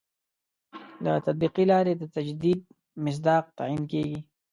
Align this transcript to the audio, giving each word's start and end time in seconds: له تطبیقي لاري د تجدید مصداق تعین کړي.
له 1.03 1.11
تطبیقي 1.25 1.63
لاري 1.71 1.93
د 1.97 2.03
تجدید 2.15 2.59
مصداق 3.03 3.43
تعین 3.57 3.81
کړي. 3.91 4.15